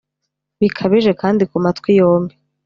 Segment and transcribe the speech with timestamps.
[0.59, 2.33] bikabije kandi ku matwi yombi